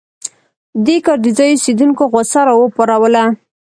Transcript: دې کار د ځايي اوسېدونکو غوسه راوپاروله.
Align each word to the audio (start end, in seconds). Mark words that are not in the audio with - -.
دې 0.85 0.97
کار 1.05 1.17
د 1.21 1.27
ځايي 1.37 1.53
اوسېدونکو 1.55 2.03
غوسه 2.11 2.39
راوپاروله. 2.47 3.23